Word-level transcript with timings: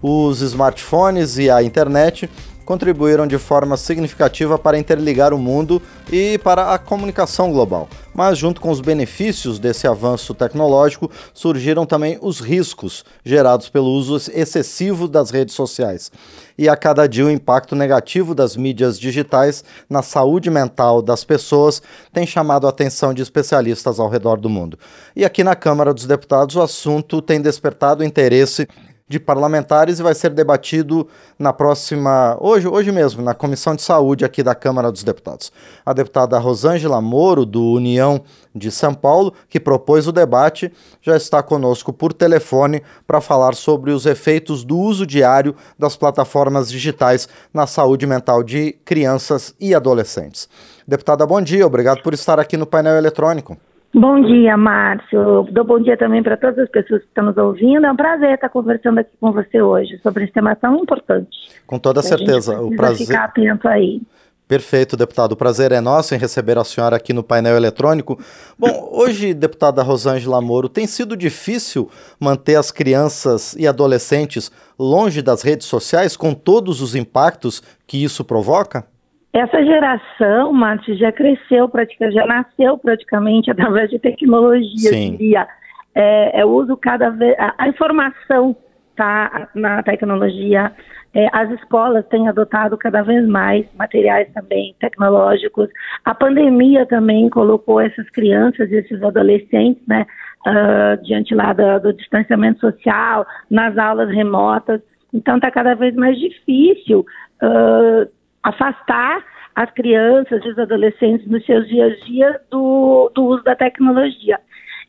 Os 0.00 0.42
smartphones 0.42 1.38
e 1.38 1.50
a 1.50 1.60
internet 1.60 2.30
contribuíram 2.64 3.26
de 3.26 3.36
forma 3.36 3.76
significativa 3.76 4.56
para 4.56 4.78
interligar 4.78 5.34
o 5.34 5.38
mundo 5.38 5.82
e 6.08 6.38
para 6.38 6.72
a 6.72 6.78
comunicação 6.78 7.50
global. 7.50 7.88
Mas, 8.14 8.38
junto 8.38 8.60
com 8.60 8.70
os 8.70 8.80
benefícios 8.80 9.58
desse 9.58 9.88
avanço 9.88 10.34
tecnológico, 10.34 11.10
surgiram 11.34 11.84
também 11.84 12.16
os 12.22 12.38
riscos 12.38 13.04
gerados 13.24 13.68
pelo 13.68 13.88
uso 13.88 14.30
excessivo 14.32 15.08
das 15.08 15.30
redes 15.30 15.56
sociais. 15.56 16.12
E 16.56 16.68
a 16.68 16.76
cada 16.76 17.08
dia 17.08 17.24
o 17.24 17.30
impacto 17.30 17.74
negativo 17.74 18.36
das 18.36 18.56
mídias 18.56 19.00
digitais 19.00 19.64
na 19.90 20.02
saúde 20.02 20.48
mental 20.48 21.02
das 21.02 21.24
pessoas 21.24 21.82
tem 22.12 22.24
chamado 22.24 22.68
a 22.68 22.70
atenção 22.70 23.12
de 23.12 23.22
especialistas 23.22 23.98
ao 23.98 24.08
redor 24.08 24.38
do 24.38 24.48
mundo. 24.48 24.78
E 25.16 25.24
aqui 25.24 25.42
na 25.42 25.56
Câmara 25.56 25.92
dos 25.92 26.06
Deputados 26.06 26.54
o 26.54 26.62
assunto 26.62 27.20
tem 27.20 27.40
despertado 27.40 28.04
interesse 28.04 28.68
de 29.08 29.18
parlamentares 29.18 29.98
e 29.98 30.02
vai 30.02 30.14
ser 30.14 30.30
debatido 30.30 31.08
na 31.38 31.52
próxima, 31.52 32.36
hoje, 32.40 32.68
hoje 32.68 32.92
mesmo, 32.92 33.22
na 33.22 33.34
Comissão 33.34 33.74
de 33.74 33.82
Saúde 33.82 34.24
aqui 34.24 34.42
da 34.42 34.54
Câmara 34.54 34.92
dos 34.92 35.02
Deputados. 35.02 35.50
A 35.84 35.92
deputada 35.92 36.38
Rosângela 36.38 37.00
Moro, 37.00 37.46
do 37.46 37.72
União 37.72 38.22
de 38.54 38.70
São 38.70 38.92
Paulo, 38.92 39.32
que 39.48 39.58
propôs 39.58 40.06
o 40.06 40.12
debate, 40.12 40.70
já 41.00 41.16
está 41.16 41.42
conosco 41.42 41.92
por 41.92 42.12
telefone 42.12 42.82
para 43.06 43.20
falar 43.20 43.54
sobre 43.54 43.92
os 43.92 44.04
efeitos 44.04 44.64
do 44.64 44.76
uso 44.76 45.06
diário 45.06 45.56
das 45.78 45.96
plataformas 45.96 46.68
digitais 46.68 47.28
na 47.52 47.66
saúde 47.66 48.06
mental 48.06 48.42
de 48.42 48.72
crianças 48.84 49.54
e 49.58 49.74
adolescentes. 49.74 50.48
Deputada, 50.86 51.24
bom 51.26 51.40
dia, 51.40 51.66
obrigado 51.66 52.02
por 52.02 52.12
estar 52.12 52.38
aqui 52.38 52.56
no 52.56 52.66
painel 52.66 52.96
eletrônico. 52.96 53.56
Bom 53.94 54.20
dia, 54.20 54.56
Márcio. 54.56 55.48
Dou 55.50 55.64
bom 55.64 55.80
dia 55.80 55.96
também 55.96 56.22
para 56.22 56.36
todas 56.36 56.58
as 56.58 56.68
pessoas 56.68 57.00
que 57.00 57.08
estão 57.08 57.24
nos 57.24 57.36
ouvindo. 57.36 57.86
É 57.86 57.90
um 57.90 57.96
prazer 57.96 58.34
estar 58.34 58.48
conversando 58.50 58.98
aqui 58.98 59.10
com 59.18 59.32
você 59.32 59.62
hoje 59.62 59.98
sobre 60.02 60.24
esse 60.24 60.32
tema 60.32 60.54
tão 60.54 60.76
importante. 60.76 61.30
Com 61.66 61.78
toda 61.78 62.02
certeza. 62.02 62.60
o 62.60 62.74
prazer. 62.76 63.06
ficar 63.06 63.24
atento 63.24 63.66
aí. 63.66 64.02
Perfeito, 64.46 64.96
deputado. 64.96 65.32
O 65.32 65.36
prazer 65.36 65.72
é 65.72 65.80
nosso 65.80 66.14
em 66.14 66.18
receber 66.18 66.56
a 66.56 66.64
senhora 66.64 66.96
aqui 66.96 67.12
no 67.12 67.22
painel 67.22 67.56
eletrônico. 67.56 68.18
Bom, 68.58 68.88
hoje, 68.92 69.34
deputada 69.34 69.82
Rosângela 69.82 70.40
Moro, 70.40 70.70
tem 70.70 70.86
sido 70.86 71.14
difícil 71.14 71.90
manter 72.18 72.56
as 72.56 72.70
crianças 72.70 73.54
e 73.58 73.66
adolescentes 73.66 74.50
longe 74.78 75.20
das 75.20 75.42
redes 75.42 75.66
sociais 75.66 76.16
com 76.16 76.32
todos 76.32 76.80
os 76.80 76.94
impactos 76.94 77.62
que 77.86 78.02
isso 78.02 78.24
provoca? 78.24 78.86
Essa 79.32 79.62
geração, 79.64 80.52
Márcio, 80.52 80.96
já 80.96 81.12
cresceu, 81.12 81.68
praticamente, 81.68 82.14
já 82.14 82.26
nasceu 82.26 82.78
praticamente 82.78 83.50
através 83.52 83.90
de 83.90 83.98
tecnologia, 83.98 84.90
Sim. 84.90 85.04
eu 85.04 85.10
diria. 85.12 85.48
É, 85.94 86.40
é 86.40 86.44
uso 86.44 86.76
cada 86.76 87.10
vez. 87.10 87.34
A, 87.38 87.54
a 87.58 87.68
informação 87.68 88.56
está 88.90 89.48
na 89.54 89.82
tecnologia. 89.82 90.72
É, 91.14 91.26
as 91.32 91.50
escolas 91.52 92.06
têm 92.08 92.28
adotado 92.28 92.76
cada 92.76 93.02
vez 93.02 93.26
mais 93.26 93.66
materiais 93.74 94.30
também 94.32 94.74
tecnológicos. 94.78 95.68
A 96.04 96.14
pandemia 96.14 96.84
também 96.86 97.30
colocou 97.30 97.80
essas 97.80 98.08
crianças, 98.10 98.70
esses 98.70 99.02
adolescentes, 99.02 99.82
né, 99.86 100.06
uh, 100.46 101.02
diante 101.02 101.34
lá 101.34 101.52
do, 101.52 101.80
do 101.80 101.92
distanciamento 101.94 102.60
social, 102.60 103.26
nas 103.50 103.76
aulas 103.78 104.10
remotas. 104.10 104.82
Então 105.12 105.36
está 105.36 105.50
cada 105.50 105.74
vez 105.74 105.94
mais 105.94 106.18
difícil 106.18 107.06
uh, 107.42 108.17
afastar 108.48 109.24
as 109.54 109.70
crianças 109.72 110.44
e 110.44 110.48
os 110.48 110.58
adolescentes 110.58 111.26
nos 111.26 111.44
seus 111.44 111.68
dias 111.68 111.92
a 111.92 112.04
dia 112.04 112.40
do, 112.50 113.10
do 113.14 113.24
uso 113.24 113.42
da 113.42 113.56
tecnologia. 113.56 114.38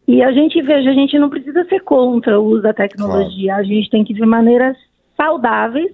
E 0.07 0.21
a 0.23 0.31
gente 0.31 0.61
veja, 0.61 0.89
a 0.89 0.93
gente 0.93 1.17
não 1.19 1.29
precisa 1.29 1.63
ser 1.65 1.81
contra 1.81 2.39
o 2.39 2.45
uso 2.45 2.63
da 2.63 2.73
tecnologia, 2.73 3.53
claro. 3.53 3.61
a 3.61 3.63
gente 3.63 3.89
tem 3.89 4.03
que 4.03 4.13
de 4.13 4.25
maneiras 4.25 4.77
saudáveis 5.15 5.91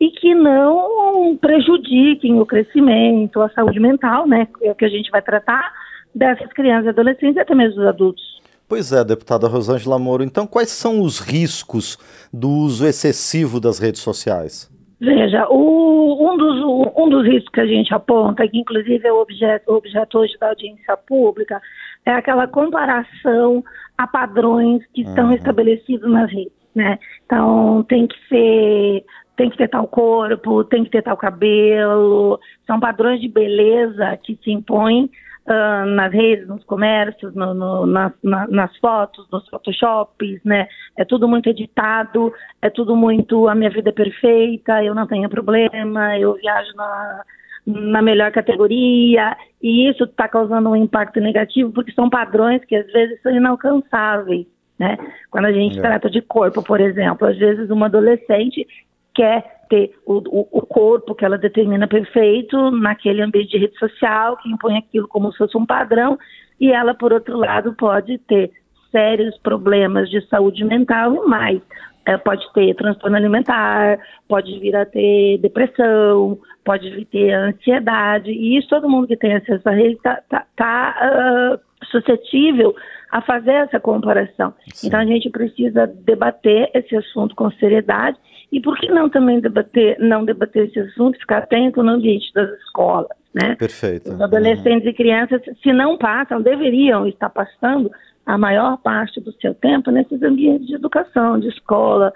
e 0.00 0.10
que 0.10 0.34
não 0.34 1.36
prejudiquem 1.36 2.38
o 2.40 2.46
crescimento, 2.46 3.40
a 3.40 3.48
saúde 3.50 3.80
mental, 3.80 4.26
né? 4.26 4.46
É 4.62 4.70
o 4.70 4.74
que 4.74 4.84
a 4.84 4.88
gente 4.88 5.10
vai 5.10 5.20
tratar 5.20 5.72
dessas 6.14 6.52
crianças 6.52 6.86
e 6.86 6.88
adolescentes 6.90 7.36
e 7.36 7.40
até 7.40 7.54
mesmo 7.54 7.76
dos 7.76 7.86
adultos. 7.86 8.22
Pois 8.68 8.92
é, 8.92 9.02
deputada 9.02 9.48
Rosângela 9.48 9.98
Moro. 9.98 10.22
Então, 10.22 10.46
quais 10.46 10.70
são 10.70 11.00
os 11.00 11.18
riscos 11.18 11.98
do 12.32 12.48
uso 12.48 12.86
excessivo 12.86 13.58
das 13.58 13.78
redes 13.78 14.02
sociais? 14.02 14.70
Veja, 15.00 15.46
o, 15.48 15.97
um, 16.28 16.36
dos, 16.36 16.92
um 16.96 17.08
dos 17.08 17.26
riscos 17.26 17.50
que 17.50 17.60
a 17.60 17.66
gente 17.66 17.92
aponta, 17.92 18.46
que 18.46 18.58
inclusive 18.58 19.06
é 19.06 19.12
o 19.12 19.20
objeto, 19.20 19.72
objeto 19.72 20.18
hoje 20.18 20.36
da 20.38 20.48
audiência 20.48 20.96
pública, 20.96 21.60
é 22.04 22.12
aquela 22.12 22.46
comparação 22.46 23.64
a 23.96 24.06
padrões 24.06 24.84
que 24.94 25.02
uhum. 25.02 25.08
estão 25.08 25.32
estabelecidos 25.32 26.10
nas 26.10 26.30
redes, 26.30 26.52
né? 26.74 26.98
Então, 27.26 27.82
tem 27.88 28.06
que 28.06 28.16
ser, 28.28 29.04
tem 29.36 29.50
que 29.50 29.56
ter 29.56 29.68
tal 29.68 29.86
corpo, 29.86 30.64
tem 30.64 30.84
que 30.84 30.90
ter 30.90 31.02
tal 31.02 31.16
cabelo, 31.16 32.38
são 32.66 32.78
padrões 32.78 33.20
de 33.20 33.28
beleza 33.28 34.16
que 34.22 34.38
se 34.42 34.50
impõem 34.50 35.10
uh, 35.48 35.86
nas 35.86 36.12
redes, 36.12 36.46
nos 36.46 36.62
comércios, 36.64 37.34
no, 37.34 37.54
no, 37.54 37.86
nas, 37.86 38.12
na, 38.22 38.46
nas 38.46 38.76
fotos, 38.78 39.26
nos 39.32 39.48
photoshops, 39.48 40.40
né? 40.44 40.68
É 40.96 41.04
tudo 41.04 41.26
muito 41.26 41.48
editado, 41.48 42.32
é 42.60 42.68
tudo 42.70 42.94
muito 42.94 43.48
a 43.48 43.54
minha 43.54 43.70
vida 43.70 43.90
é 43.90 43.92
perfeita, 43.92 44.84
eu 44.84 44.94
não 44.94 45.06
tenho 45.06 45.28
problema, 45.28 46.18
eu 46.18 46.34
viajo 46.34 46.74
na, 46.76 47.22
na 47.66 48.02
melhor 48.02 48.30
categoria, 48.30 49.36
e 49.62 49.88
isso 49.88 50.04
está 50.04 50.28
causando 50.28 50.70
um 50.70 50.76
impacto 50.76 51.20
negativo, 51.20 51.72
porque 51.72 51.92
são 51.92 52.10
padrões 52.10 52.64
que 52.64 52.76
às 52.76 52.86
vezes 52.92 53.20
são 53.22 53.34
inalcançáveis. 53.34 54.46
Né? 54.78 54.96
Quando 55.30 55.46
a 55.46 55.52
gente 55.52 55.76
é. 55.78 55.82
trata 55.82 56.08
de 56.08 56.22
corpo, 56.22 56.62
por 56.62 56.80
exemplo, 56.80 57.26
às 57.26 57.36
vezes 57.36 57.68
uma 57.68 57.86
adolescente 57.86 58.64
quer 59.12 59.57
ter 59.68 59.92
o, 60.06 60.18
o, 60.18 60.48
o, 60.50 60.66
corpo 60.66 61.14
que 61.14 61.24
ela 61.24 61.38
determina 61.38 61.86
perfeito 61.86 62.70
naquele 62.70 63.22
ambiente 63.22 63.50
de 63.50 63.58
rede 63.58 63.78
social, 63.78 64.36
que 64.36 64.50
impõe 64.50 64.78
aquilo 64.78 65.08
como 65.08 65.30
se 65.32 65.38
fosse 65.38 65.56
um 65.56 65.66
padrão, 65.66 66.18
e 66.60 66.72
ela, 66.72 66.94
por 66.94 67.12
outro 67.12 67.36
lado, 67.36 67.74
pode 67.74 68.18
ter 68.18 68.50
sérios 68.90 69.36
problemas 69.38 70.08
de 70.10 70.20
saúde 70.28 70.64
mental 70.64 71.14
e 71.14 71.28
mais. 71.28 71.60
É, 72.06 72.16
pode 72.16 72.42
ter 72.54 72.74
transtorno 72.74 73.16
alimentar, 73.16 73.98
pode 74.26 74.58
vir 74.60 74.74
a 74.74 74.86
ter 74.86 75.38
depressão, 75.38 76.38
pode 76.64 76.88
vir 76.90 77.02
a 77.02 77.12
ter 77.12 77.32
ansiedade, 77.32 78.30
e 78.30 78.56
isso 78.56 78.68
todo 78.68 78.88
mundo 78.88 79.06
que 79.06 79.16
tem 79.16 79.34
acesso 79.34 79.68
à 79.68 79.72
rede 79.72 79.96
está 79.96 80.22
tá, 80.28 80.46
tá, 80.56 81.60
uh, 81.60 81.86
suscetível 81.86 82.74
a 83.10 83.20
fazer 83.22 83.52
essa 83.52 83.80
comparação. 83.80 84.52
Sim. 84.72 84.88
Então 84.88 85.00
a 85.00 85.04
gente 85.04 85.30
precisa 85.30 85.86
debater 85.86 86.70
esse 86.74 86.94
assunto 86.96 87.34
com 87.34 87.50
seriedade 87.52 88.18
e 88.52 88.60
por 88.60 88.78
que 88.78 88.88
não 88.88 89.08
também 89.08 89.40
debater, 89.40 89.98
não 89.98 90.24
debater 90.24 90.68
esse 90.68 90.78
assunto, 90.80 91.18
ficar 91.18 91.38
atento 91.38 91.82
no 91.82 91.92
ambiente 91.92 92.32
das 92.32 92.50
escolas, 92.60 93.16
né? 93.34 93.54
Perfeito. 93.56 94.10
Os 94.10 94.20
adolescentes 94.20 94.84
uhum. 94.84 94.90
e 94.90 94.94
crianças, 94.94 95.42
se 95.62 95.72
não 95.72 95.98
passam, 95.98 96.40
deveriam 96.40 97.06
estar 97.06 97.30
passando 97.30 97.90
a 98.24 98.36
maior 98.36 98.76
parte 98.78 99.20
do 99.20 99.32
seu 99.40 99.54
tempo 99.54 99.90
nesses 99.90 100.22
ambientes 100.22 100.66
de 100.66 100.74
educação, 100.74 101.38
de 101.38 101.48
escola, 101.48 102.12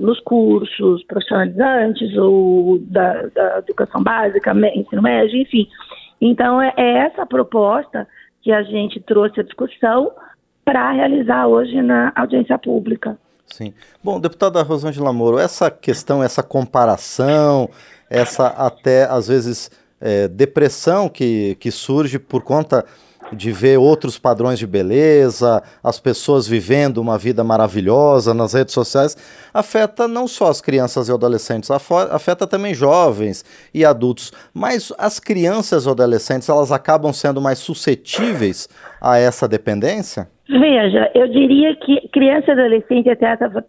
nos 0.00 0.18
cursos 0.20 1.04
profissionalizantes 1.04 2.16
ou 2.16 2.78
da, 2.80 3.26
da 3.28 3.58
educação 3.58 4.02
básica, 4.02 4.52
ensino 4.74 5.00
médio, 5.00 5.40
enfim. 5.40 5.68
Então, 6.20 6.60
é, 6.60 6.72
é 6.76 6.98
essa 7.06 7.22
a 7.22 7.26
proposta 7.26 8.06
que 8.42 8.52
a 8.52 8.62
gente 8.62 9.00
trouxe 9.00 9.40
à 9.40 9.42
discussão 9.42 10.12
para 10.64 10.92
realizar 10.92 11.46
hoje 11.46 11.80
na 11.80 12.12
audiência 12.14 12.58
pública. 12.58 13.18
Sim. 13.46 13.72
Bom, 14.04 14.20
deputada 14.20 14.62
Rosângela 14.62 15.12
Moro, 15.12 15.38
essa 15.38 15.70
questão, 15.70 16.22
essa 16.22 16.42
comparação, 16.42 17.70
essa 18.10 18.48
até 18.48 19.04
às 19.04 19.28
vezes 19.28 19.70
é, 20.00 20.28
depressão 20.28 21.08
que, 21.08 21.56
que 21.58 21.70
surge 21.70 22.18
por 22.18 22.42
conta 22.42 22.84
de 23.32 23.52
ver 23.52 23.78
outros 23.78 24.18
padrões 24.18 24.58
de 24.58 24.66
beleza, 24.66 25.62
as 25.82 25.98
pessoas 26.00 26.46
vivendo 26.46 26.98
uma 26.98 27.18
vida 27.18 27.42
maravilhosa 27.44 28.32
nas 28.34 28.54
redes 28.54 28.74
sociais, 28.74 29.16
afeta 29.52 30.06
não 30.08 30.26
só 30.26 30.48
as 30.48 30.60
crianças 30.60 31.08
e 31.08 31.12
adolescentes, 31.12 31.70
afeta 31.70 32.46
também 32.46 32.74
jovens 32.74 33.44
e 33.72 33.84
adultos. 33.84 34.32
Mas 34.54 34.92
as 34.98 35.18
crianças 35.20 35.86
e 35.86 35.90
adolescentes, 35.90 36.48
elas 36.48 36.72
acabam 36.72 37.12
sendo 37.12 37.40
mais 37.40 37.58
suscetíveis 37.58 38.68
a 39.00 39.18
essa 39.18 39.48
dependência? 39.48 40.28
Veja, 40.48 41.10
eu 41.14 41.28
diria 41.28 41.76
que 41.76 42.08
criança 42.08 42.48
e 42.48 42.52
adolescente, 42.52 43.10
até 43.10 43.32
estava 43.32 43.64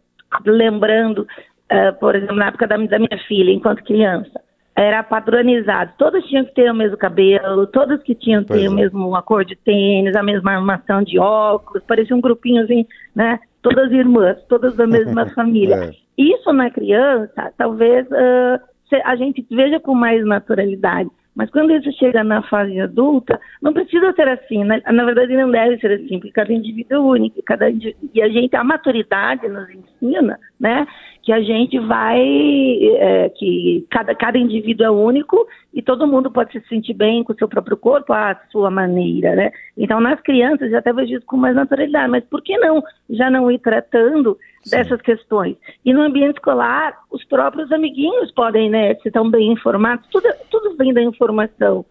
lembrando, 0.46 1.28
uh, 1.72 1.94
por 2.00 2.16
exemplo, 2.16 2.36
na 2.36 2.48
época 2.48 2.68
da, 2.68 2.78
da, 2.78 2.98
minha 2.98 3.20
filha, 3.28 3.52
enquanto 3.52 3.84
criança, 3.84 4.40
era 4.80 5.04
padronizado. 5.04 5.92
Todos 5.98 6.26
tinham 6.26 6.46
que 6.46 6.54
ter 6.54 6.72
o 6.72 6.74
mesmo 6.74 6.96
cabelo, 6.96 7.68
todos 7.68 8.02
que 8.02 8.16
tinham 8.16 8.44
que 8.44 8.54
ter 8.54 8.64
é. 8.64 8.70
o 8.70 8.74
mesmo 8.74 9.14
a 9.14 9.22
cor 9.22 9.44
de 9.44 9.56
tênis, 9.58 10.16
a 10.16 10.24
mesma 10.24 10.54
armação 10.54 11.04
de 11.04 11.20
óculos, 11.20 11.84
parecia 11.84 12.16
um 12.16 12.22
grupinho 12.22 12.64
assim, 12.64 12.86
né? 13.14 13.40
Todas 13.62 13.92
irmãs, 13.92 14.42
todas 14.48 14.76
da 14.78 14.88
mesma 14.88 15.26
família. 15.36 15.76
É. 15.76 15.92
Isso 16.18 16.54
na 16.54 16.70
criança, 16.70 17.52
talvez 17.58 18.08
uh, 18.08 18.60
a 19.04 19.16
gente 19.18 19.46
veja 19.52 19.80
com 19.82 19.94
mais 19.94 20.26
naturalidade 20.26 21.10
Mas 21.36 21.50
quando 21.52 21.74
isso 21.74 21.92
chega 22.00 22.24
na 22.24 22.42
fase 22.44 22.80
adulta, 22.80 23.40
não 23.62 23.74
precisa 23.74 24.14
ser 24.14 24.30
assim, 24.30 24.64
né? 24.64 24.82
na 24.92 25.04
verdade 25.04 25.36
não 25.36 25.52
deve 25.52 25.78
ser 25.80 25.92
assim, 25.92 26.20
porque 26.20 26.32
cada 26.32 26.54
indivíduo 26.54 26.96
é 26.96 27.00
único, 27.00 27.44
cada 27.44 27.70
e 27.70 28.22
a 28.22 28.30
gente, 28.30 28.56
a 28.56 28.64
maturidade 28.64 29.48
nos 29.50 29.70
ensina, 29.70 30.40
né, 30.60 30.88
que 31.22 31.32
a 31.32 31.42
gente 31.42 31.78
vai, 31.80 32.20
é, 32.22 33.30
que 33.30 33.86
cada, 33.90 34.16
cada 34.16 34.38
indivíduo 34.38 34.86
é 34.86 34.90
único 34.90 35.48
e 35.74 35.82
todo 35.82 36.08
mundo 36.08 36.32
pode 36.32 36.52
se 36.52 36.68
sentir 36.68 36.94
bem 36.94 37.24
com 37.24 37.34
o 37.34 37.36
seu 37.36 37.48
próprio 37.48 37.78
corpo 37.78 38.14
à 38.14 38.40
sua 38.52 38.72
maneira, 38.72 39.36
né? 39.36 39.52
Então, 39.78 40.00
nas 40.00 40.20
crianças, 40.22 40.72
já 40.72 40.80
até 40.80 40.92
vejo 40.94 41.16
isso 41.16 41.26
com 41.26 41.38
mais 41.38 41.56
naturalidade, 41.56 42.10
mas 42.10 42.24
por 42.26 42.42
que 42.42 42.58
não 42.58 42.82
já 43.10 43.30
não 43.30 43.52
ir 43.52 43.60
tratando 43.60 44.38
Sim. 44.64 44.78
dessas 44.78 45.02
questões? 45.02 45.56
E 45.86 45.94
no 45.94 46.02
ambiente 46.02 46.38
escolar, 46.38 46.98
os 47.12 47.24
próprios 47.26 47.72
amiguinhos 47.72 48.32
podem, 48.32 48.70
né, 48.70 48.96
se 48.96 49.10
estão 49.10 49.30
bem 49.30 49.52
informados, 49.52 50.08
tudo, 50.10 50.28
tudo 50.50 50.76
vem 50.78 50.94
da 50.94 51.02
informação 51.02 51.86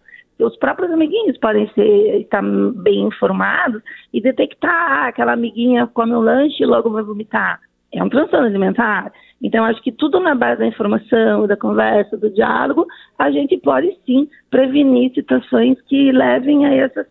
os 0.45 0.55
próprios 0.55 0.89
amiguinhos 0.91 1.37
podem 1.37 1.69
ser, 1.73 2.21
estar 2.21 2.41
bem 2.41 3.01
informados 3.01 3.81
e 4.13 4.21
detectar 4.21 4.71
ah, 4.71 5.07
aquela 5.07 5.33
amiguinha 5.33 5.85
come 5.87 6.13
um 6.13 6.21
lanche 6.21 6.63
e 6.63 6.65
logo 6.65 6.89
vai 6.89 7.03
vomitar. 7.03 7.59
É 7.91 8.03
um 8.03 8.09
transtorno 8.09 8.45
alimentar. 8.45 9.11
Então, 9.41 9.63
acho 9.63 9.81
que 9.81 9.91
tudo 9.91 10.19
na 10.19 10.35
base 10.35 10.59
da 10.59 10.67
informação, 10.67 11.47
da 11.47 11.55
conversa, 11.55 12.17
do 12.17 12.29
diálogo, 12.29 12.85
a 13.17 13.31
gente 13.31 13.57
pode 13.57 13.97
sim 14.05 14.29
prevenir 14.49 15.13
situações 15.13 15.79
que 15.87 16.11
levem 16.11 16.65
a 16.65 16.73
essas, 16.73 17.07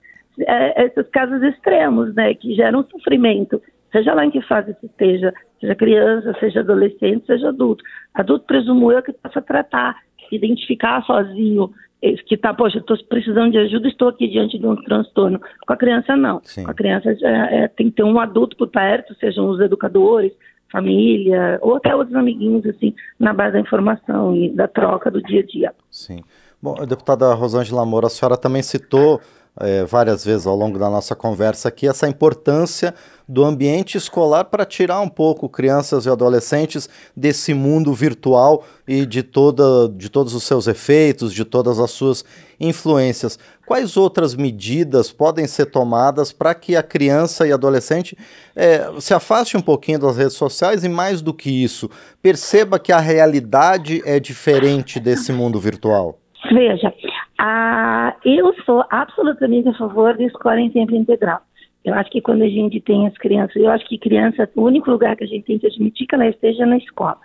a 0.46 0.52
é, 0.52 0.86
esses 0.86 1.08
casos 1.08 1.42
extremos, 1.42 2.14
né, 2.14 2.34
que 2.34 2.54
geram 2.54 2.86
sofrimento, 2.90 3.60
seja 3.90 4.12
lá 4.12 4.24
em 4.26 4.30
que 4.30 4.42
fase 4.42 4.76
se 4.78 4.86
esteja, 4.86 5.32
seja 5.58 5.74
criança, 5.74 6.34
seja 6.38 6.60
adolescente, 6.60 7.26
seja 7.26 7.48
adulto. 7.48 7.82
Adulto, 8.14 8.46
presumo 8.46 8.92
eu, 8.92 9.02
que 9.02 9.12
possa 9.12 9.40
tratar, 9.40 9.96
identificar 10.30 11.02
sozinho, 11.04 11.72
que 12.00 12.34
está, 12.34 12.54
poxa, 12.54 12.78
estou 12.78 12.96
precisando 13.08 13.50
de 13.50 13.58
ajuda, 13.58 13.88
estou 13.88 14.08
aqui 14.08 14.28
diante 14.28 14.58
de 14.58 14.66
um 14.66 14.76
transtorno. 14.76 15.40
Com 15.66 15.72
a 15.72 15.76
criança, 15.76 16.14
não. 16.16 16.40
Sim. 16.44 16.64
Com 16.64 16.70
a 16.70 16.74
criança, 16.74 17.10
é, 17.10 17.64
é, 17.64 17.68
tem 17.68 17.90
que 17.90 17.96
ter 17.96 18.04
um 18.04 18.20
adulto 18.20 18.56
por 18.56 18.68
perto, 18.68 19.14
sejam 19.16 19.48
os 19.48 19.60
educadores, 19.60 20.32
família, 20.70 21.58
ou 21.62 21.76
até 21.76 21.94
outros 21.94 22.16
amiguinhos, 22.16 22.66
assim, 22.66 22.94
na 23.18 23.32
base 23.32 23.54
da 23.54 23.60
informação 23.60 24.36
e 24.36 24.50
da 24.50 24.68
troca 24.68 25.10
do 25.10 25.22
dia 25.22 25.40
a 25.40 25.46
dia. 25.46 25.74
Sim. 25.90 26.22
Bom, 26.60 26.74
deputada 26.86 27.32
Rosângela 27.34 27.86
Moura, 27.86 28.08
a 28.08 28.10
senhora 28.10 28.36
também 28.36 28.62
citou 28.62 29.20
é, 29.60 29.84
várias 29.84 30.24
vezes 30.24 30.46
ao 30.46 30.56
longo 30.56 30.78
da 30.78 30.88
nossa 30.88 31.14
conversa 31.14 31.68
aqui 31.68 31.88
essa 31.88 32.08
importância 32.08 32.94
do 33.28 33.44
ambiente 33.44 33.98
escolar 33.98 34.44
para 34.44 34.64
tirar 34.64 35.00
um 35.00 35.08
pouco 35.08 35.48
crianças 35.48 36.06
e 36.06 36.08
adolescentes 36.08 36.88
desse 37.14 37.52
mundo 37.52 37.92
virtual 37.92 38.64
e 38.86 39.04
de, 39.04 39.22
toda, 39.22 39.88
de 39.90 40.08
todos 40.08 40.34
os 40.34 40.44
seus 40.44 40.66
efeitos, 40.66 41.34
de 41.34 41.44
todas 41.44 41.78
as 41.78 41.90
suas 41.90 42.24
influências. 42.58 43.38
Quais 43.66 43.98
outras 43.98 44.34
medidas 44.34 45.12
podem 45.12 45.46
ser 45.46 45.66
tomadas 45.66 46.32
para 46.32 46.54
que 46.54 46.74
a 46.74 46.82
criança 46.82 47.46
e 47.46 47.52
adolescente 47.52 48.16
é, 48.56 48.90
se 48.98 49.12
afaste 49.12 49.58
um 49.58 49.60
pouquinho 49.60 49.98
das 49.98 50.16
redes 50.16 50.34
sociais 50.34 50.82
e, 50.82 50.88
mais 50.88 51.20
do 51.20 51.34
que 51.34 51.50
isso, 51.50 51.90
perceba 52.22 52.78
que 52.78 52.92
a 52.92 52.98
realidade 52.98 54.02
é 54.06 54.18
diferente 54.18 54.98
desse 54.98 55.32
mundo 55.32 55.60
virtual? 55.60 56.18
Veja, 56.50 56.90
a, 57.38 58.16
eu 58.24 58.52
sou 58.64 58.84
absolutamente 58.90 59.68
a 59.68 59.74
favor 59.74 60.16
de 60.16 60.24
escola 60.24 60.60
em 60.60 60.70
tempo 60.70 60.94
integral. 60.94 61.40
Eu 61.84 61.94
acho 61.94 62.10
que 62.10 62.20
quando 62.20 62.42
a 62.42 62.48
gente 62.48 62.80
tem 62.80 63.06
as 63.06 63.16
crianças, 63.16 63.56
eu 63.56 63.70
acho 63.70 63.86
que 63.86 63.96
criança, 63.96 64.48
o 64.56 64.62
único 64.62 64.90
lugar 64.90 65.16
que 65.16 65.24
a 65.24 65.26
gente 65.26 65.44
tem 65.44 65.58
que 65.58 65.66
admitir 65.66 66.06
que 66.06 66.14
ela 66.14 66.28
esteja 66.28 66.66
na 66.66 66.76
escola. 66.76 67.18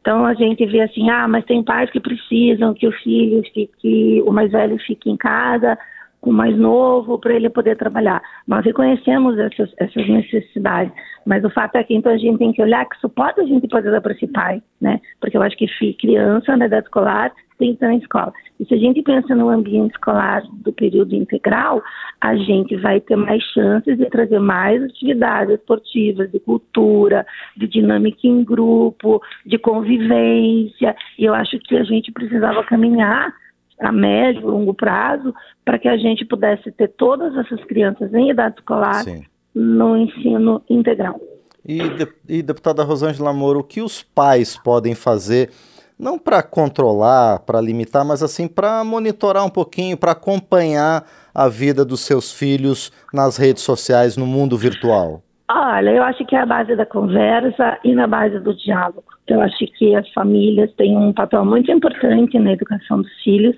Então 0.00 0.24
a 0.24 0.34
gente 0.34 0.64
vê 0.66 0.80
assim, 0.80 1.10
ah, 1.10 1.28
mas 1.28 1.44
tem 1.44 1.62
pais 1.62 1.90
que 1.90 2.00
precisam 2.00 2.72
que 2.72 2.88
o 2.88 2.92
filho 2.92 3.42
fique, 3.52 4.22
o 4.26 4.32
mais 4.32 4.50
velho 4.50 4.78
fique 4.78 5.10
em 5.10 5.16
casa 5.16 5.76
o 6.22 6.32
mais 6.32 6.56
novo 6.56 7.18
para 7.18 7.34
ele 7.34 7.48
poder 7.48 7.76
trabalhar. 7.76 8.22
Nós 8.46 8.64
reconhecemos 8.64 9.38
essas, 9.38 9.72
essas 9.78 10.06
necessidades, 10.08 10.92
mas 11.24 11.44
o 11.44 11.50
fato 11.50 11.76
é 11.76 11.84
que 11.84 11.94
então 11.94 12.12
a 12.12 12.18
gente 12.18 12.38
tem 12.38 12.52
que 12.52 12.62
olhar 12.62 12.84
que 12.86 12.98
suporte 12.98 13.40
a 13.40 13.44
gente 13.44 13.68
pode 13.68 13.90
dar 13.90 14.00
para 14.00 14.12
esse 14.12 14.26
pai, 14.26 14.62
né? 14.80 15.00
Porque 15.20 15.36
eu 15.36 15.42
acho 15.42 15.56
que 15.56 15.66
criança 15.94 16.56
na 16.56 16.66
idade 16.66 16.86
escolar 16.86 17.32
tem 17.58 17.68
que 17.68 17.74
estar 17.74 17.88
na 17.88 17.96
escola. 17.96 18.32
E 18.58 18.64
se 18.64 18.74
a 18.74 18.78
gente 18.78 19.02
pensa 19.02 19.34
no 19.34 19.48
ambiente 19.50 19.92
escolar 19.92 20.42
do 20.50 20.72
período 20.72 21.14
integral, 21.14 21.82
a 22.20 22.34
gente 22.34 22.74
vai 22.76 23.00
ter 23.00 23.16
mais 23.16 23.42
chances 23.44 23.98
de 23.98 24.06
trazer 24.06 24.38
mais 24.38 24.82
atividades 24.82 25.54
esportivas, 25.54 26.30
de 26.30 26.40
cultura, 26.40 27.26
de 27.56 27.68
dinâmica 27.68 28.18
em 28.24 28.42
grupo, 28.42 29.20
de 29.44 29.58
convivência. 29.58 30.96
E 31.18 31.24
eu 31.24 31.34
acho 31.34 31.58
que 31.60 31.76
a 31.76 31.84
gente 31.84 32.10
precisava 32.10 32.64
caminhar 32.64 33.32
a 33.78 33.92
médio, 33.92 34.46
longo 34.46 34.74
prazo, 34.74 35.34
para 35.64 35.78
que 35.78 35.88
a 35.88 35.96
gente 35.96 36.24
pudesse 36.24 36.70
ter 36.72 36.88
todas 36.88 37.34
essas 37.36 37.62
crianças 37.64 38.12
em 38.12 38.30
idade 38.30 38.56
escolar 38.56 39.02
Sim. 39.04 39.24
No 39.54 39.96
ensino 39.96 40.62
integral. 40.68 41.20
E, 41.66 41.78
de, 41.90 42.08
e 42.28 42.42
deputada 42.42 42.82
Rosângela 42.82 43.32
Moro, 43.32 43.60
o 43.60 43.64
que 43.64 43.82
os 43.82 44.02
pais 44.02 44.56
podem 44.56 44.94
fazer, 44.94 45.50
não 45.98 46.18
para 46.18 46.42
controlar, 46.42 47.40
para 47.40 47.60
limitar, 47.60 48.04
mas 48.04 48.22
assim 48.22 48.48
para 48.48 48.82
monitorar 48.82 49.44
um 49.44 49.50
pouquinho, 49.50 49.96
para 49.96 50.12
acompanhar 50.12 51.04
a 51.34 51.48
vida 51.48 51.84
dos 51.84 52.00
seus 52.00 52.32
filhos 52.32 52.90
nas 53.12 53.36
redes 53.36 53.62
sociais, 53.62 54.16
no 54.16 54.26
mundo 54.26 54.56
virtual? 54.56 55.22
Olha, 55.52 55.90
eu 55.90 56.02
acho 56.04 56.24
que 56.26 56.36
é 56.36 56.40
a 56.40 56.46
base 56.46 56.76
da 56.76 56.86
conversa 56.86 57.76
e 57.84 57.92
na 57.92 58.06
base 58.06 58.38
do 58.38 58.54
diálogo. 58.54 59.02
Eu 59.26 59.40
acho 59.40 59.66
que 59.76 59.94
as 59.96 60.08
famílias 60.12 60.72
têm 60.74 60.96
um 60.96 61.12
papel 61.12 61.44
muito 61.44 61.70
importante 61.72 62.38
na 62.38 62.52
educação 62.52 63.02
dos 63.02 63.12
filhos. 63.22 63.56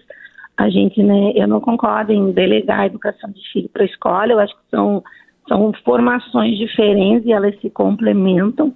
A 0.57 0.71
gente, 0.71 1.03
né, 1.03 1.33
eu 1.35 1.47
não 1.47 1.61
concordo 1.61 2.11
em 2.11 2.33
delegar 2.33 2.81
a 2.81 2.87
educação 2.87 3.31
de 3.31 3.41
filho 3.53 3.69
para 3.69 3.83
a 3.83 3.87
escola. 3.87 4.33
Eu 4.33 4.39
acho 4.39 4.55
que 4.55 4.71
são, 4.71 5.03
são 5.49 5.73
formações 5.85 6.57
diferentes 6.59 7.27
e 7.27 7.33
elas 7.33 7.59
se 7.61 7.71
complementam. 7.71 8.75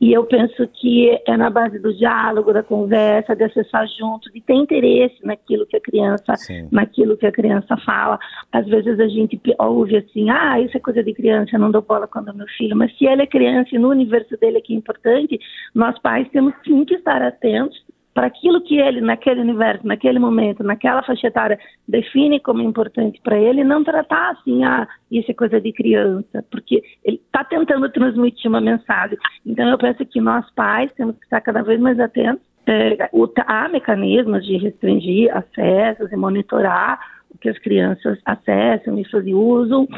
E 0.00 0.12
eu 0.12 0.24
penso 0.24 0.66
que 0.68 1.20
é 1.26 1.36
na 1.36 1.50
base 1.50 1.78
do 1.78 1.92
diálogo, 1.92 2.54
da 2.54 2.62
conversa, 2.62 3.36
de 3.36 3.44
acessar 3.44 3.86
junto, 3.98 4.32
de 4.32 4.40
ter 4.40 4.54
interesse 4.54 5.16
naquilo 5.22 5.66
que 5.66 5.76
a 5.76 5.80
criança, 5.80 6.34
Sim. 6.36 6.68
naquilo 6.72 7.18
que 7.18 7.26
a 7.26 7.32
criança 7.32 7.76
fala. 7.84 8.18
Às 8.50 8.66
vezes 8.66 8.98
a 8.98 9.06
gente 9.06 9.38
ouve 9.58 9.98
assim, 9.98 10.30
ah, 10.30 10.58
isso 10.58 10.74
é 10.74 10.80
coisa 10.80 11.02
de 11.02 11.12
criança, 11.12 11.50
eu 11.54 11.60
não 11.60 11.70
dou 11.70 11.82
bola 11.82 12.08
quando 12.08 12.30
é 12.30 12.32
meu 12.32 12.46
filho. 12.56 12.74
Mas 12.74 12.96
se 12.96 13.04
ele 13.04 13.22
é 13.22 13.26
criança 13.26 13.68
e 13.72 13.78
no 13.78 13.90
universo 13.90 14.34
dele 14.38 14.58
é 14.58 14.60
que 14.62 14.72
é 14.72 14.76
importante, 14.76 15.38
nós 15.74 15.98
pais 15.98 16.26
temos 16.30 16.54
sim 16.64 16.82
que 16.86 16.94
estar 16.94 17.20
atentos 17.20 17.78
para 18.12 18.26
aquilo 18.26 18.60
que 18.60 18.78
ele, 18.78 19.00
naquele 19.00 19.40
universo, 19.40 19.86
naquele 19.86 20.18
momento, 20.18 20.64
naquela 20.64 21.02
faixa 21.02 21.28
etária, 21.28 21.58
define 21.86 22.40
como 22.40 22.60
importante 22.62 23.20
para 23.22 23.38
ele, 23.38 23.62
não 23.62 23.84
tratar 23.84 24.30
assim, 24.30 24.64
ah, 24.64 24.88
isso 25.10 25.30
é 25.30 25.34
coisa 25.34 25.60
de 25.60 25.72
criança, 25.72 26.44
porque 26.50 26.82
ele 27.04 27.20
está 27.24 27.44
tentando 27.44 27.88
transmitir 27.90 28.48
uma 28.48 28.60
mensagem. 28.60 29.16
Então, 29.46 29.68
eu 29.68 29.78
penso 29.78 30.04
que 30.04 30.20
nós 30.20 30.44
pais 30.54 30.92
temos 30.94 31.16
que 31.16 31.24
estar 31.24 31.40
cada 31.40 31.62
vez 31.62 31.80
mais 31.80 31.98
atentos. 32.00 32.42
É, 32.66 33.08
o, 33.12 33.28
há 33.46 33.68
mecanismos 33.68 34.44
de 34.44 34.56
restringir 34.58 35.34
acessos 35.34 36.12
e 36.12 36.16
monitorar 36.16 37.00
o 37.30 37.38
que 37.38 37.48
as 37.48 37.58
crianças 37.58 38.18
acessam 38.24 38.98
e 38.98 39.34
usam. 39.34 39.88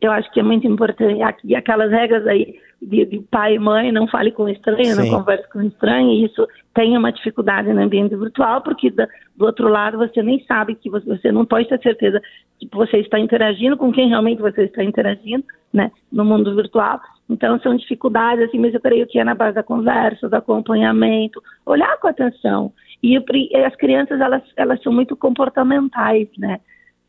Eu 0.00 0.12
acho 0.12 0.30
que 0.32 0.40
é 0.40 0.42
muito 0.42 0.66
importante. 0.66 1.40
E 1.44 1.54
aquelas 1.54 1.90
regras 1.90 2.26
aí 2.26 2.58
de, 2.82 3.06
de, 3.06 3.20
pai 3.30 3.54
e 3.54 3.58
mãe, 3.58 3.92
não 3.92 4.08
fale 4.08 4.32
com 4.32 4.48
estranho, 4.48 4.94
Sim. 4.94 5.10
não 5.10 5.18
converse 5.18 5.48
com 5.50 5.62
estranho, 5.62 6.10
e 6.10 6.24
isso 6.24 6.46
tem 6.74 6.96
uma 6.96 7.12
dificuldade 7.12 7.72
no 7.72 7.80
ambiente 7.80 8.16
virtual, 8.16 8.60
porque 8.60 8.90
do, 8.90 9.06
do 9.36 9.46
outro 9.46 9.68
lado 9.68 9.98
você 9.98 10.22
nem 10.22 10.44
sabe 10.44 10.74
que 10.74 10.90
você, 10.90 11.06
você, 11.06 11.30
não 11.30 11.44
pode 11.44 11.68
ter 11.68 11.80
certeza 11.80 12.20
que 12.58 12.68
você 12.72 12.98
está 12.98 13.18
interagindo 13.20 13.76
com 13.76 13.92
quem 13.92 14.08
realmente 14.08 14.40
você 14.40 14.64
está 14.64 14.82
interagindo, 14.82 15.44
né, 15.72 15.92
no 16.10 16.24
mundo 16.24 16.54
virtual. 16.56 17.00
Então 17.30 17.58
são 17.60 17.76
dificuldades, 17.76 18.48
assim, 18.48 18.58
mas 18.58 18.74
eu 18.74 18.80
creio 18.80 19.06
que 19.06 19.18
é 19.18 19.24
na 19.24 19.34
base 19.34 19.54
da 19.54 19.62
conversa, 19.62 20.28
do 20.28 20.34
acompanhamento, 20.34 21.40
olhar 21.64 21.96
com 21.98 22.08
atenção. 22.08 22.72
E 23.02 23.16
as 23.64 23.76
crianças, 23.76 24.20
elas, 24.20 24.42
elas 24.56 24.82
são 24.82 24.92
muito 24.92 25.16
comportamentais, 25.16 26.28
né, 26.36 26.60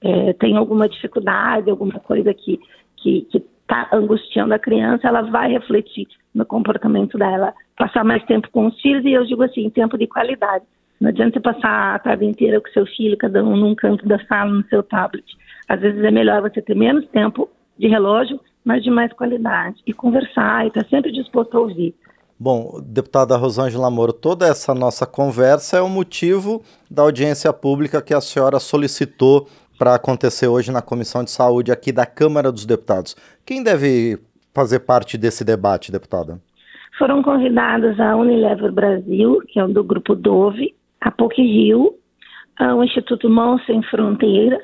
é, 0.02 0.34
tem 0.34 0.56
alguma 0.56 0.88
dificuldade, 0.88 1.70
alguma 1.70 2.00
coisa 2.00 2.34
que, 2.34 2.60
que, 2.98 3.22
que 3.32 3.53
está 3.64 3.90
angustiando 3.92 4.54
a 4.54 4.60
criança, 4.60 5.08
ela 5.08 5.22
vai 5.22 5.52
refletir 5.52 6.08
no 6.34 6.46
comportamento 6.46 7.18
dela, 7.18 7.54
passar 7.78 8.04
mais 8.04 8.24
tempo 8.26 8.50
com 8.52 8.68
os 8.68 8.82
filhos, 8.82 9.04
e 9.06 9.12
eu 9.12 9.26
digo 9.26 9.44
assim, 9.44 9.70
tempo 9.70 9.98
de 9.98 10.08
qualidade. 10.08 10.66
Não 11.00 11.10
adianta 11.10 11.34
você 11.34 11.40
passar 11.40 11.96
a 11.96 12.00
tarde 12.00 12.26
inteira 12.26 12.62
com 12.62 12.70
seu 12.70 12.86
filho, 12.86 13.18
cada 13.18 13.44
um 13.44 13.56
num 13.56 13.76
canto 13.76 14.08
da 14.08 14.20
sala, 14.26 14.52
no 14.52 14.68
seu 14.68 14.84
tablet. 14.84 15.26
Às 15.68 15.82
vezes 15.82 16.04
é 16.04 16.12
melhor 16.12 16.42
você 16.42 16.62
ter 16.62 16.76
menos 16.76 17.08
tempo 17.10 17.50
de 17.78 17.88
relógio, 17.88 18.40
mas 18.64 18.84
de 18.84 18.90
mais 18.90 19.12
qualidade. 19.14 19.82
E 19.86 19.94
conversar, 19.94 20.64
e 20.64 20.68
estar 20.68 20.84
tá 20.84 20.90
sempre 20.90 21.12
disposto 21.12 21.58
a 21.58 21.62
ouvir. 21.62 21.96
Bom, 22.40 22.82
deputada 22.84 23.38
Rosângela 23.38 23.90
Moro, 23.90 24.12
toda 24.12 24.48
essa 24.48 24.74
nossa 24.74 25.06
conversa 25.06 25.78
é 25.78 25.82
o 25.82 25.88
motivo 25.88 26.62
da 26.90 27.02
audiência 27.02 27.54
pública 27.54 28.02
que 28.02 28.14
a 28.14 28.20
senhora 28.20 28.60
solicitou 28.60 29.48
para 29.84 29.96
acontecer 29.96 30.48
hoje 30.48 30.72
na 30.72 30.82
Comissão 30.82 31.26
de 31.26 31.32
Saúde 31.32 31.70
aqui 31.70 31.92
da 31.92 32.06
Câmara 32.06 32.54
dos 32.54 32.66
Deputados. 32.66 33.18
Quem 33.46 33.62
deve 33.62 34.18
fazer 34.54 34.80
parte 34.80 35.18
desse 35.18 35.44
debate, 35.44 35.92
deputada? 35.92 36.40
Foram 36.98 37.22
convidados 37.22 38.00
a 38.00 38.16
Unilever 38.16 38.72
Brasil, 38.72 39.42
que 39.46 39.60
é 39.60 39.68
do 39.68 39.84
grupo 39.84 40.16
Dove, 40.16 40.74
a 41.02 41.12
POC 41.12 41.42
Rio, 41.42 41.96
o 42.62 42.82
Instituto 42.82 43.30
Mãos 43.30 43.62
Sem 43.66 43.84
Fronteiras 43.84 44.64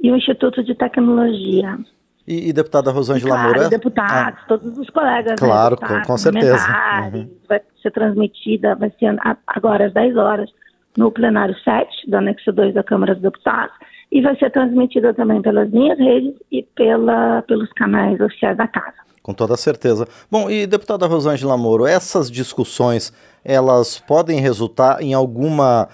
e 0.00 0.12
o 0.12 0.16
Instituto 0.16 0.62
de 0.62 0.76
Tecnologia. 0.76 1.76
E, 2.24 2.50
e 2.50 2.52
deputada 2.52 2.92
Rosângela 2.92 3.34
claro, 3.34 3.54
Moura? 3.54 3.68
deputados, 3.68 4.38
ah. 4.40 4.46
todos 4.46 4.78
os 4.78 4.88
colegas. 4.90 5.32
Né, 5.32 5.48
claro, 5.48 5.76
né, 5.82 5.88
com, 5.88 6.12
com 6.12 6.16
certeza. 6.16 6.64
Uhum. 7.12 7.28
Vai 7.48 7.60
ser 7.82 7.90
transmitida, 7.90 8.76
vai 8.76 8.92
ser 9.00 9.16
agora 9.48 9.86
às 9.86 9.92
10 9.92 10.16
horas, 10.16 10.48
no 10.96 11.10
plenário 11.10 11.56
7 11.64 12.08
do 12.08 12.16
anexo 12.18 12.52
2 12.52 12.72
da 12.72 12.84
Câmara 12.84 13.14
dos 13.14 13.22
Deputados, 13.22 13.74
e 14.14 14.20
vai 14.20 14.36
ser 14.36 14.50
transmitida 14.52 15.12
também 15.12 15.42
pelas 15.42 15.68
minhas 15.72 15.98
redes 15.98 16.34
e 16.50 16.62
pela, 16.62 17.42
pelos 17.42 17.70
canais 17.72 18.20
oficiais 18.20 18.56
da 18.56 18.68
Casa. 18.68 18.94
Com 19.20 19.34
toda 19.34 19.56
certeza. 19.56 20.06
Bom, 20.30 20.48
e 20.48 20.66
deputada 20.66 21.06
Rosângela 21.06 21.56
Moro, 21.56 21.84
essas 21.84 22.30
discussões, 22.30 23.12
elas 23.44 23.98
podem 23.98 24.38
resultar 24.38 25.02
em 25.02 25.14
alguma 25.14 25.88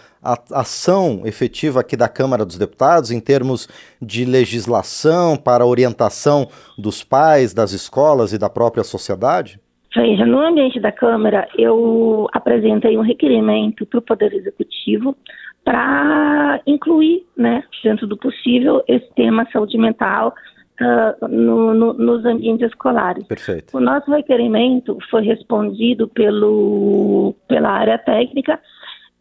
ação 0.52 1.22
efetiva 1.24 1.80
aqui 1.80 1.96
da 1.96 2.08
Câmara 2.08 2.44
dos 2.44 2.58
Deputados 2.58 3.10
em 3.10 3.20
termos 3.20 3.68
de 4.02 4.26
legislação 4.26 5.36
para 5.36 5.64
orientação 5.64 6.48
dos 6.76 7.02
pais, 7.02 7.54
das 7.54 7.72
escolas 7.72 8.34
e 8.34 8.38
da 8.38 8.50
própria 8.50 8.84
sociedade? 8.84 9.58
Veja, 9.96 10.26
no 10.26 10.40
ambiente 10.40 10.78
da 10.78 10.92
Câmara, 10.92 11.48
eu 11.56 12.28
apresentei 12.32 12.98
um 12.98 13.02
requerimento 13.02 13.86
para 13.86 13.98
o 13.98 14.02
Poder 14.02 14.32
Executivo 14.34 15.16
para 15.64 16.60
incluir, 16.66 17.26
né, 17.36 17.62
dentro 17.82 18.06
do 18.06 18.16
possível, 18.16 18.82
esse 18.88 19.08
tema 19.14 19.46
saúde 19.52 19.76
mental 19.78 20.34
uh, 20.80 21.28
no, 21.28 21.74
no, 21.74 21.92
nos 21.92 22.24
ambientes 22.24 22.68
escolares. 22.68 23.26
Perfeito. 23.26 23.76
O 23.76 23.80
nosso 23.80 24.10
requerimento 24.10 24.98
foi 25.10 25.22
respondido 25.22 26.08
pelo, 26.08 27.34
pela 27.46 27.70
área 27.70 27.98
técnica 27.98 28.58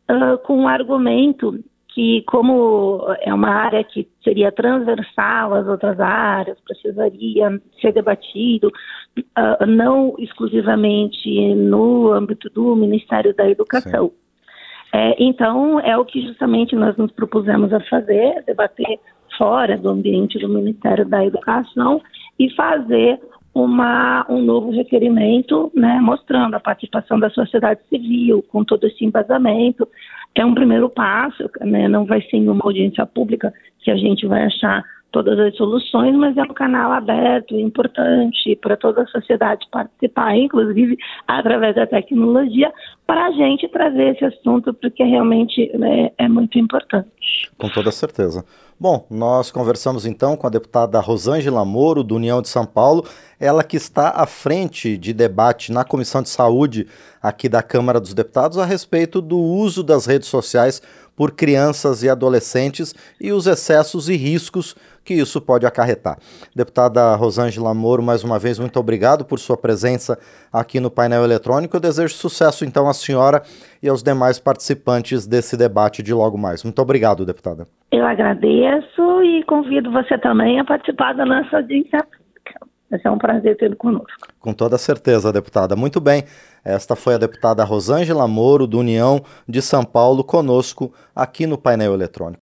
uh, 0.10 0.38
com 0.40 0.60
um 0.60 0.68
argumento 0.68 1.60
que, 1.90 2.24
como 2.28 3.04
é 3.22 3.34
uma 3.34 3.50
área 3.50 3.84
que 3.84 4.08
seria 4.24 4.52
transversal 4.52 5.54
às 5.54 5.68
outras 5.68 6.00
áreas, 6.00 6.58
precisaria 6.62 7.62
ser 7.82 7.92
debatido, 7.92 8.72
uh, 9.18 9.66
não 9.68 10.16
exclusivamente 10.18 11.56
no 11.56 12.14
âmbito 12.14 12.50
do 12.50 12.76
Ministério 12.76 13.36
da 13.36 13.50
Educação. 13.50 14.12
É, 14.94 15.16
então, 15.24 15.80
é 15.80 15.98
o 15.98 16.06
que 16.06 16.22
justamente 16.22 16.76
nós 16.76 16.98
nos 16.98 17.12
propusemos 17.12 17.72
a 17.72 17.80
fazer, 17.82 18.44
debater 18.46 19.00
fora 19.38 19.78
do 19.78 19.90
ambiente 19.90 20.40
do 20.40 20.50
Ministério 20.50 21.08
da 21.08 21.24
Educação 21.26 22.02
e 22.38 22.50
fazer 22.56 23.20
uma, 23.54 24.26
um 24.30 24.42
novo 24.42 24.72
requerimento, 24.72 25.72
né, 25.76 26.00
mostrando 26.02 26.56
a 26.56 26.60
participação 26.60 27.20
da 27.20 27.30
sociedade 27.30 27.80
civil, 27.90 28.44
com 28.44 28.64
todo 28.64 28.86
esse 28.86 29.04
embasamento. 29.04 29.88
É 30.36 30.46
um 30.46 30.54
primeiro 30.54 30.90
passo, 30.90 31.50
né, 31.62 31.88
não 31.88 32.06
vai 32.06 32.22
ser 32.22 32.38
em 32.38 32.48
uma 32.48 32.64
audiência 32.64 33.06
pública 33.06 33.54
que 33.80 33.92
a 33.92 33.96
gente 33.96 34.26
vai 34.28 34.44
achar 34.44 34.84
todas 35.12 35.40
as 35.40 35.56
soluções, 35.56 36.16
mas 36.16 36.38
é 36.38 36.44
um 36.44 36.54
canal 36.54 36.92
aberto, 36.92 37.56
importante 37.56 38.56
para 38.62 38.78
toda 38.78 39.04
a 39.04 39.08
sociedade 39.08 39.66
participar, 39.72 40.36
inclusive 40.38 40.98
através 41.28 41.76
da 41.76 41.88
tecnologia, 41.88 42.72
para 43.08 43.28
a 43.28 43.32
gente 43.32 43.68
trazer 43.70 44.16
esse 44.16 44.26
assunto, 44.26 44.74
porque 44.74 45.04
realmente 45.04 45.72
né, 45.78 46.12
é 46.18 46.28
muito 46.28 46.60
importante. 46.60 47.50
Com 47.58 47.70
toda 47.70 47.92
certeza. 47.92 48.46
Bom, 48.80 49.06
nós 49.10 49.52
conversamos 49.52 50.06
então 50.06 50.38
com 50.38 50.48
a 50.48 50.50
deputada 50.50 51.02
Rosângela 51.02 51.66
Moro, 51.66 52.02
do 52.02 52.16
União 52.16 52.42
de 52.42 52.48
São 52.48 52.66
Paulo, 52.66 53.04
ela 53.38 53.62
que 53.62 53.76
está 53.76 54.12
à 54.16 54.26
frente 54.26 54.98
de 54.98 55.12
debate 55.12 55.72
na 55.72 55.84
Comissão 55.84 56.22
de 56.22 56.30
Saúde 56.30 56.88
aqui 57.22 57.50
da 57.50 57.62
Câmara 57.62 58.00
dos 58.00 58.14
Deputados 58.14 58.58
a 58.58 58.64
respeito 58.64 59.22
do 59.22 59.38
uso 59.38 59.84
das 59.84 60.06
redes 60.06 60.30
sociais 60.30 60.82
por 61.20 61.32
crianças 61.32 62.02
e 62.02 62.10
adolescentes 62.10 62.96
e 63.20 63.34
os 63.34 63.46
excessos 63.46 64.08
e 64.08 64.16
riscos 64.16 64.74
que 65.04 65.14
isso 65.14 65.42
pode 65.42 65.66
acarretar. 65.66 66.18
Deputada 66.56 67.14
Rosângela 67.16 67.74
Moro, 67.74 68.02
mais 68.02 68.24
uma 68.24 68.40
vez, 68.40 68.58
muito 68.58 68.80
obrigado 68.80 69.26
por 69.26 69.38
sua 69.38 69.58
presença 69.58 70.18
aqui 70.54 70.80
no 70.80 70.90
painel 70.90 71.26
eletrônico. 71.26 71.76
Eu 71.76 71.82
desejo 71.82 72.14
sucesso, 72.14 72.64
então, 72.64 72.88
à 72.88 72.94
senhora 72.94 73.42
e 73.84 73.90
aos 73.90 74.02
demais 74.02 74.40
participantes 74.40 75.28
desse 75.28 75.58
debate 75.58 76.02
de 76.02 76.14
logo 76.14 76.38
mais. 76.38 76.64
Muito 76.64 76.82
obrigado, 76.82 77.26
deputada. 77.26 77.68
Eu 77.92 78.06
agradeço 78.06 79.22
e 79.22 79.44
convido 79.44 79.92
você 79.92 80.18
também 80.18 80.58
a 80.58 80.64
participar 80.64 81.16
da 81.16 81.26
nossa 81.26 81.58
audiência 81.58 82.00
Vai 82.90 83.00
ser 83.00 83.10
um 83.10 83.18
prazer 83.18 83.56
tê-lo 83.58 83.76
conosco. 83.76 84.28
Com 84.40 84.54
toda 84.54 84.78
certeza, 84.78 85.32
deputada. 85.32 85.76
Muito 85.76 86.00
bem. 86.00 86.24
Esta 86.64 86.96
foi 86.96 87.16
a 87.16 87.18
deputada 87.18 87.64
Rosângela 87.64 88.28
Moro, 88.28 88.68
do 88.68 88.80
União 88.80 89.24
de 89.48 89.62
São 89.62 89.84
Paulo, 89.84 90.24
conosco 90.24 90.92
aqui 91.16 91.46
no 91.46 91.58
painel 91.58 91.94
eletrônico. 91.94 92.38